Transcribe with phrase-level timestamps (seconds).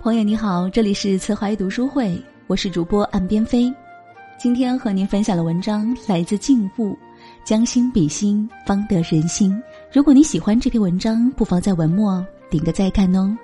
[0.00, 2.16] 朋友你好，这里是慈怀读书会，
[2.46, 3.72] 我是主播岸边飞。
[4.38, 6.96] 今天和您分享的文章来自静物，
[7.42, 9.60] 将心比心，方得人心。
[9.92, 13.36] 如果你喜欢这篇文章，不妨在文末点个再看哦。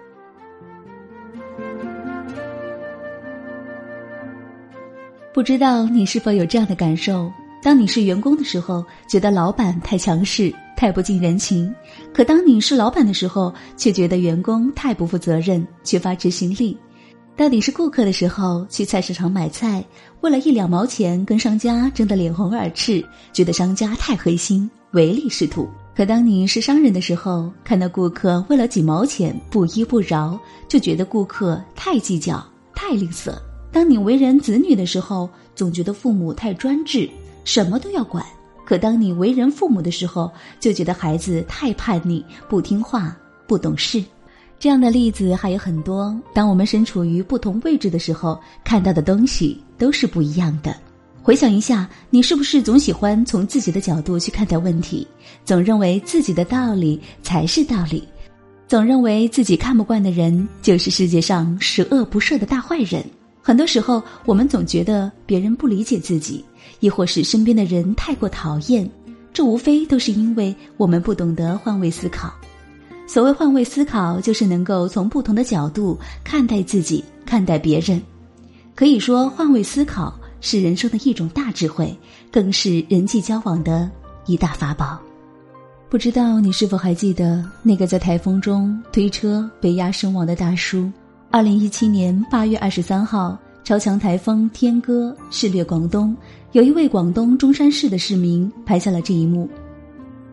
[5.33, 7.29] 不知道你是否有这样的感受？
[7.65, 11.73] 当你是员工的时候，觉得老板太强势、太不近人情；
[12.13, 16.77] 可当你是老板的时候，却觉得员工太不负责任、缺乏执行力。
[17.37, 19.85] 到底是顾客的时候，去菜市场买菜，
[20.21, 25.65] 为了一两毛钱跟商家争得脸红耳赤，觉得商家太黑心、唯利是图；
[25.97, 33.33] 可当你是商人的时候，看到顾客为了几毛钱不依不饶，就觉得顾客太计较、太吝啬。
[33.73, 37.11] 当你为人子女的时候，总觉得父母太专制，
[37.45, 38.25] 什么都要管；
[38.65, 44.03] 可当你为人父母的时候，就觉得孩子太叛逆、不听话、不懂事。
[44.59, 46.19] 这样的例子还有很多。
[46.33, 50.75] 当我们身处于不同位置的时候，看到的东西都是不一样的。
[51.23, 55.07] 回想一下，你是不是总喜欢从自己的角度去看待问题，
[55.45, 58.07] 总认为自己的道理才是道理，
[58.69, 63.05] 总认为自己看不惯的人就是世界上十恶不赦的大坏人？
[63.43, 66.43] 很多时候，我们总觉得别人不理解自己，
[66.81, 68.89] 亦或是身边的人太过讨厌，
[69.33, 72.33] 这无非都是因为我们不懂得换位思考。
[73.07, 78.01] 所谓换位思考，就是能够从不同的角度看待自己、看待别人。
[78.75, 81.97] 可以说，换位思考是人生的一种大智慧，
[82.31, 83.91] 更是人际交往的
[84.27, 84.99] 一大法宝。
[85.91, 90.91] 不知道你是否还记得那个在台风中推车被压身亡的大叔？
[91.31, 96.15] 二零一七年八月二十三号，超强台风天鸽肆虐广东，
[96.53, 99.49] 有一位广东中山市的市民拍下了这一幕。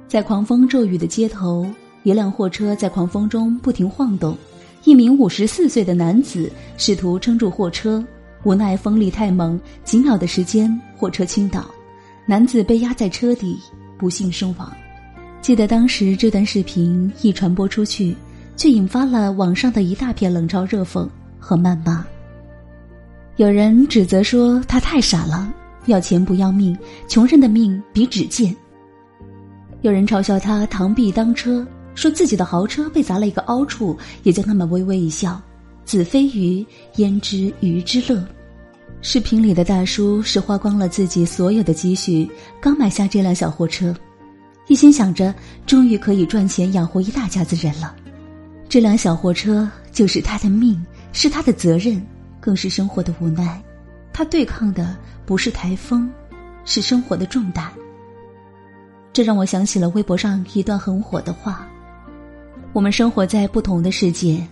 [0.06, 1.66] 在狂风骤雨的街头，
[2.04, 4.38] 一辆货车在狂风中不停晃动，
[4.84, 8.06] 一名五十四岁的男子试图撑住货车，
[8.44, 11.66] 无奈风力太猛，几秒的时间，货车倾倒，
[12.26, 13.58] 男子被压在车底，
[13.98, 14.70] 不幸身亡。
[15.42, 18.14] 记得当时这段视频一传播出去。
[18.58, 21.08] 却引发了网上的一大片冷嘲热讽
[21.40, 22.06] 和谩骂。
[23.38, 25.52] 有人指责说他太傻了，
[25.86, 26.78] 要钱不要命，
[27.08, 28.56] 穷人的命比纸贱。
[29.82, 31.66] 有人嘲笑他螳臂当车，
[31.96, 35.42] 说自己的豪车被砸了一个凹处，也将他们微微一笑。
[35.86, 36.64] 子非鱼，
[36.98, 38.24] 焉知鱼之乐？
[39.02, 42.30] 视频里的大叔是花光了自己所有的积蓄，
[42.62, 43.96] 刚买下这辆小货车，
[44.68, 45.34] 一心想着
[45.66, 47.96] 终于可以赚钱养活一大家子人了。
[48.70, 50.80] 这辆小货车就是他的命，
[51.12, 52.00] 是他的责任，
[52.42, 53.62] 更是生活的无奈。
[54.12, 56.10] 他对抗的不是台风，
[56.66, 57.72] 是生活的重担。
[59.14, 61.66] 这让我想起了微博上一段很火的话：
[62.74, 64.46] 我们生活在不同的世界，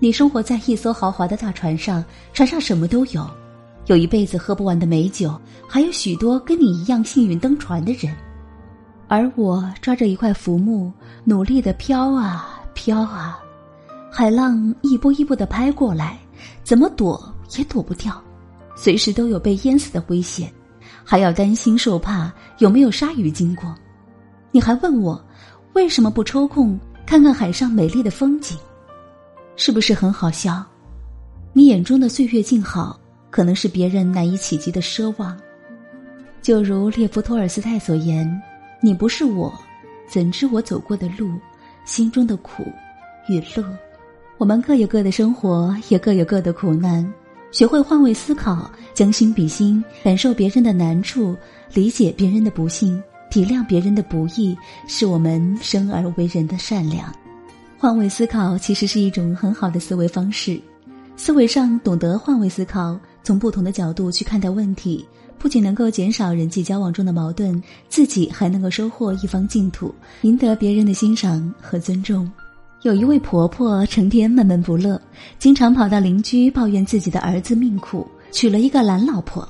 [0.00, 3.28] 你生活在一艘豪华的大船上，船上什么都有，
[3.86, 8.14] 有一辈子喝不完的美酒，还有许多跟你一样幸运登船的人，
[9.06, 10.92] 而我抓着一块浮木，
[11.24, 13.38] 努力的飘啊飘啊。
[14.10, 16.18] 海浪一波一波的拍过来，
[16.62, 18.22] 怎么躲也躲不掉，
[18.76, 20.52] 随时都有被淹死的危险，
[21.04, 23.74] 还要担心受怕有没有鲨鱼经过。
[24.50, 25.22] 你还问我
[25.74, 28.56] 为什么不抽空看看海上美丽的风景？
[29.56, 30.64] 是不是很好笑？
[31.52, 32.98] 你眼中的岁月静好，
[33.30, 35.36] 可能是别人难以企及的奢望。
[36.40, 38.42] 就如列夫·托尔斯泰所言
[38.80, 39.52] ：“你不是我，
[40.08, 41.30] 怎知我走过的路，
[41.84, 42.64] 心中的苦
[43.28, 43.64] 与乐？”
[44.38, 47.04] 我们各有各的生活，也各有各的苦难。
[47.50, 51.36] 学会换位思考，将心比心，感受别人的难处，
[51.74, 54.56] 理解别人的不幸，体谅别人的不易，
[54.86, 57.12] 是我们生而为人的善良。
[57.76, 60.60] 换位思考其实是一种很好的思维方式。
[61.16, 65.04] 思维上懂得换位思考，从不同的角度去看待问题，
[65.36, 72.30] 不仅能够减少人际交往中的矛盾，自己还能够收获一方净土，赢得别人的欣赏和尊重。
[72.82, 75.00] 有一位婆婆成天闷闷不乐，
[75.36, 79.46] 经常跑到邻居抱怨自己的儿子命苦，娶了一个懒老婆。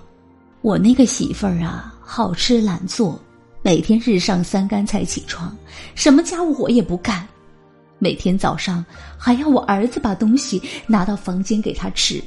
[0.62, 3.20] 我那个媳妇儿啊，好吃懒做，
[3.60, 5.54] 每天日上三竿才起床，
[5.94, 7.28] 什么家务活也不干，
[7.98, 8.82] 每天早上
[9.18, 12.22] 还要我儿子把东西拿到房间给他吃。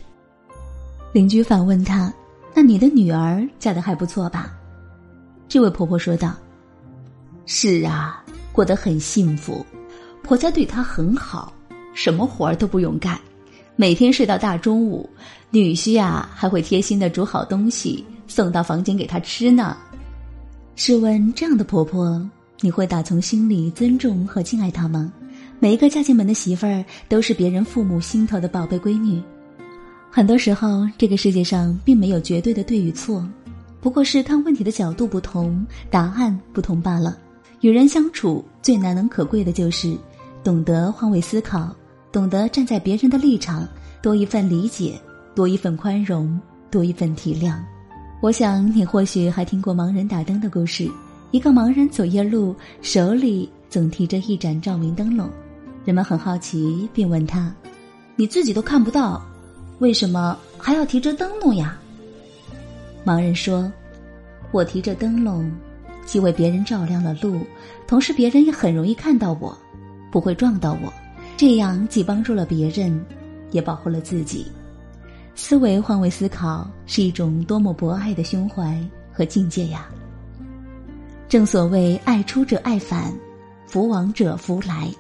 [1.14, 2.14] 邻居反问他
[2.54, 4.54] ：“那你的女儿嫁得还不错吧？”
[5.50, 6.36] 这位婆婆说道
[7.48, 9.66] ：“是啊，过得很幸福。”
[10.32, 11.52] 婆家对她很好，
[11.94, 13.20] 什么活儿都不用干，
[13.76, 15.10] 每天睡到大中午，
[15.50, 19.76] 女婿啊还会贴心的煮好东西送到房间给她吃呢。
[20.78, 22.26] 试问这样的婆婆，
[22.62, 25.12] 你会打从心里尊重和敬爱她吗？
[25.60, 29.22] 每一个嫁进门的媳妇儿都是别人父母心头的宝贝闺女。
[30.10, 33.22] 很多时候，这个世界上并没有绝对的对与错，
[33.82, 37.18] 不过是看问题的角度不同，答案不同罢了。
[37.60, 39.96] 与人相处最难能可贵的就是
[40.44, 41.74] 懂得换位思考，
[42.12, 43.68] 懂得站在别人的立场，
[44.02, 45.00] 多一份理解，
[45.36, 46.40] 多一份宽容，
[46.70, 47.56] 多一份体谅。
[48.22, 50.90] 我想你或许还听过盲人打灯的故事。
[51.32, 55.30] 一个盲人走夜路，手里总提着一盏照明灯笼。
[55.86, 57.54] 人们很好奇，便问他
[58.18, 59.22] ：“你自己都看不到，
[59.80, 61.80] 为什么还要提着灯笼呀？”
[63.06, 63.72] 盲人说
[64.52, 65.50] ：“我提着灯笼，
[66.06, 67.40] 既为别人照亮了路，
[67.88, 69.58] 同时别人也很容易看到我，
[70.12, 70.94] 不会撞到我。
[71.38, 73.04] 这样既帮助了别人，
[73.52, 74.46] 也保护了自己。
[75.34, 78.78] 思维换位思考是一种多么博爱的胸怀
[79.12, 79.88] 和境界呀！
[81.28, 83.12] 正所谓爱出者爱返，
[83.66, 84.92] 福往者福来。”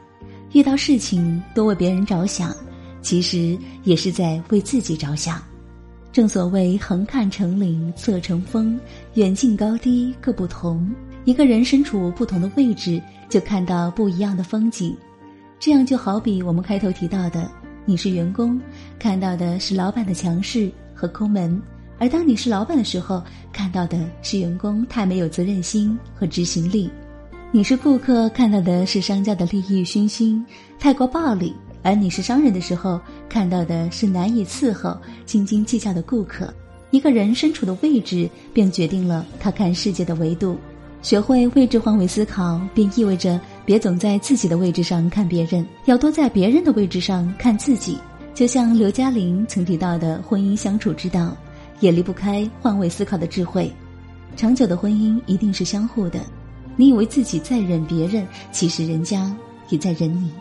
[0.54, 2.54] 遇到事情多为别人着想，
[3.02, 5.42] 其实也是在为自己着想。
[6.12, 8.78] 正所谓横看成岭侧成峰，
[9.14, 10.94] 远近高低各不同。
[11.24, 14.96] 一个人身处不同的位置，就看到不一样的风景。
[15.60, 17.50] 这样就好比我们开头提到的，
[17.86, 18.60] 你是员工，
[18.98, 21.62] 看到的是老板的强势和抠门；
[22.00, 23.22] 而当你是老板的时候，
[23.54, 26.90] 看到的是员工太没有责任心和执行力。
[27.52, 30.44] 你是顾客，看到的是商家的利益熏心、
[30.80, 31.54] 太过暴力；
[31.84, 34.98] 而你是商人的时候，看到的是难以伺候、
[35.28, 36.52] 斤斤计较的顾客。
[36.90, 40.58] 一个人身处的位置，便决定了他看世界的维度。
[41.02, 47.98] 学会位置换位思考，便意味着别总在自己的位置上看别人，要多在别人的位置上看自己。
[48.34, 51.36] 就像刘嘉玲曾提到的婚姻相处之道，
[51.80, 53.72] 也离不开换位思考的智慧。
[54.36, 56.20] 长久的婚姻一定是相互的。
[56.78, 59.36] 你以为自己在忍别人，其实人家
[59.70, 60.32] 也在忍你。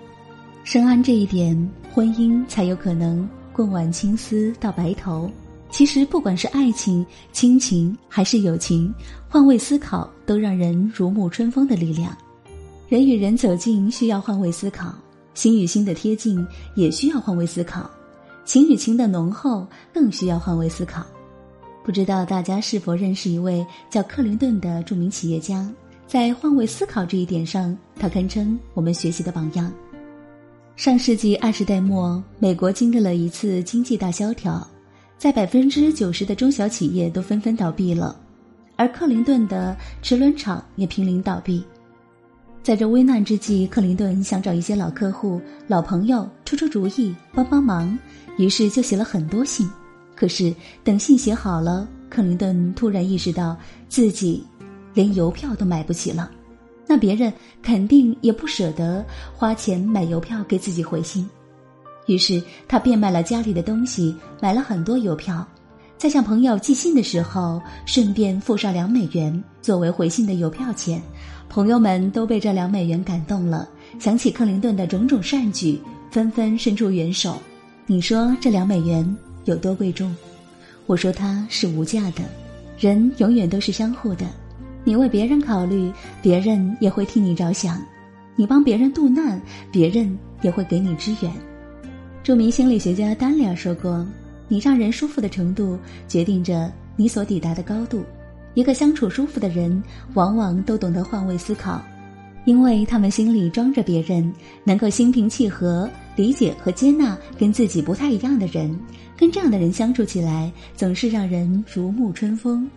[0.62, 5.28] 深谙这一点，婚姻才有可能共挽青丝到白头。
[5.70, 8.92] 其实，不管是爱情、亲情还是友情，
[9.28, 12.16] 换位思考都让人如沐春风的力量。
[12.88, 14.92] 人与人走近需要换位思考，
[15.32, 16.44] 心与心的贴近
[16.74, 17.88] 也需要换位思考，
[18.44, 19.64] 情与情的浓厚
[19.94, 21.06] 更需要换位思考。
[21.84, 25.66] 不知道大家是否认识一位叫克林顿的著名企业家？
[26.06, 29.72] 在换位思考这一点上，他堪称我们学习的榜样。
[30.74, 34.66] 上世纪二十代末，美国经历了一次经济大萧条，
[35.20, 38.18] 在百分之九十的中小企业都纷纷倒闭了，
[38.76, 41.62] 而克林顿的齿轮厂也濒临倒闭。
[42.62, 47.98] 在这危难之际，克林顿想找一些老客户、老朋友出出主意、帮帮忙，
[48.38, 49.70] 于是就写了很多信。
[50.16, 53.54] 可是等信写好了，克林顿突然意识到
[53.90, 54.42] 自己。
[54.94, 56.28] 连邮票都买不起了，
[56.86, 57.32] 那别人
[57.62, 59.04] 肯定也不舍得
[59.36, 61.28] 花钱买邮票给自己回信。
[62.10, 65.46] 于是他变卖了家里的东西，买了很多邮票，
[65.96, 71.00] 在向朋友寄信的时候，顺便付上两美元作为回信的邮票钱。
[71.48, 73.68] 朋友们都被这两美元感动了，
[74.00, 75.80] 想起克林顿的种种善举，
[76.10, 77.40] 纷纷伸出援手。
[77.86, 80.12] 你说这两美元有多贵重？
[80.86, 82.24] 我说它是无价的。
[82.76, 84.26] 人永远都是相互的。
[84.82, 87.76] 你为别人考虑，别人也会替你着想；
[88.34, 89.40] 你帮别人渡难，
[89.70, 91.30] 别人也会给你支援。
[92.22, 94.06] 著名心理学家丹尼尔说过
[94.46, 98.04] ：“你让人舒服的程度，决定着你所抵达的高度。
[98.54, 101.82] 一个相处舒服的人，往往都懂得换位思考，
[102.44, 104.30] 因为他们心里装着别人，
[104.64, 108.78] 能够心平气和理解和接纳跟自己不太一样的人。
[109.16, 112.68] 跟这样的人相处起来，总是让人如沐春风。”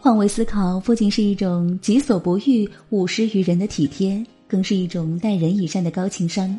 [0.00, 6.58] 换位思考不仅是一种己所不欲、勿施于人的体贴，更是一种待人以善的高情商。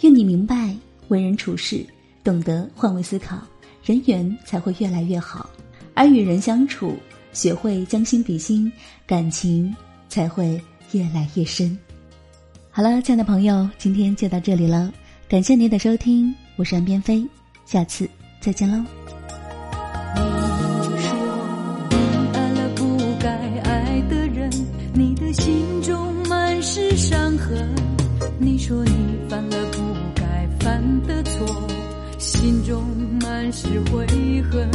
[0.00, 0.74] 愿你明白，
[1.12, 1.84] 为人处事
[2.24, 3.36] 懂得换位思考，
[3.84, 5.46] 人缘才会越来越好；
[5.92, 6.96] 而与人相处，
[7.34, 8.72] 学会将心比心，
[9.06, 9.76] 感情
[10.08, 10.58] 才会
[10.92, 11.78] 越来越深。
[12.70, 14.90] 好了，亲爱的朋友，今天就到这里了，
[15.28, 17.22] 感谢您的收听，我是安边飞，
[17.66, 18.08] 下次
[18.40, 18.82] 再见喽。
[20.16, 20.22] 你
[21.02, 21.12] 说
[21.90, 21.98] 你
[22.32, 23.28] 爱了不该
[23.60, 24.50] 爱的人，
[24.94, 27.68] 你的心中满是伤痕。
[28.38, 29.11] 你说你
[31.46, 31.66] 错，
[32.18, 32.84] 心中
[33.20, 34.06] 满是悔
[34.50, 34.68] 恨。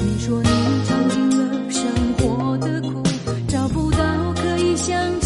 [0.00, 0.48] 你说你
[0.86, 1.82] 尝尽了生
[2.18, 3.02] 活的苦，
[3.48, 3.98] 找不到
[4.34, 5.20] 可以相